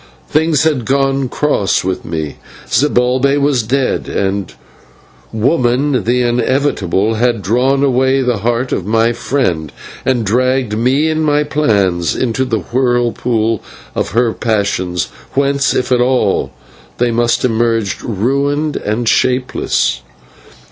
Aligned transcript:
Things 0.27 0.63
had 0.63 0.83
gone 0.85 1.29
cross 1.29 1.83
with 1.83 2.03
me; 2.03 2.37
Zibalbay 2.67 3.37
was 3.37 3.61
dead, 3.61 4.07
and 4.07 4.51
Woman, 5.31 6.05
the 6.05 6.23
inevitable, 6.23 7.13
had 7.17 7.43
drawn 7.43 7.83
away 7.83 8.23
the 8.23 8.37
heart 8.39 8.71
of 8.71 8.83
my 8.83 9.13
friend 9.13 9.71
and 10.03 10.25
dragged 10.25 10.75
me 10.75 11.07
and 11.07 11.23
my 11.23 11.43
plans 11.43 12.15
into 12.15 12.45
the 12.45 12.61
whirlpool 12.71 13.61
of 13.93 14.13
her 14.13 14.33
passion, 14.33 14.97
whence, 15.35 15.75
if 15.75 15.91
at 15.91 16.01
all, 16.01 16.51
they 16.97 17.11
must 17.11 17.45
emerge 17.45 18.01
ruined 18.01 18.77
and 18.77 19.07
shapeless. 19.07 20.01